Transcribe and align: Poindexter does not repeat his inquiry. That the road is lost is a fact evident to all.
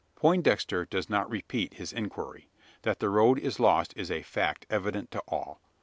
Poindexter 0.15 0.83
does 0.83 1.11
not 1.11 1.29
repeat 1.29 1.75
his 1.75 1.93
inquiry. 1.93 2.49
That 2.81 2.99
the 2.99 3.09
road 3.11 3.37
is 3.37 3.59
lost 3.59 3.93
is 3.95 4.09
a 4.09 4.23
fact 4.23 4.65
evident 4.67 5.11
to 5.11 5.19
all. 5.27 5.61